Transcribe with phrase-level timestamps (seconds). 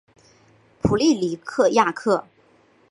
[0.81, 1.39] 普利尼
[1.73, 2.25] 亚克。